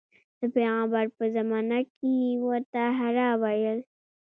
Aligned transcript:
د 0.39 0.41
پیغمبر 0.55 1.05
په 1.17 1.25
زمانه 1.35 1.79
کې 1.93 2.09
یې 2.23 2.31
ورته 2.47 2.81
حرا 2.99 3.29
ویل. 3.41 3.79